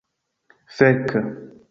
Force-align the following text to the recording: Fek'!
Fek'! 0.77 1.11